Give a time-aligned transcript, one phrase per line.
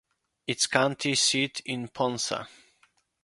[0.47, 2.47] Its county seat is Ponca.